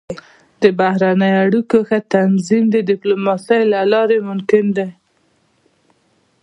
[0.61, 4.89] د بهرنیو اړیکو ښه تنظیم د ډيپلوماسۍ له لارې ممکن دی.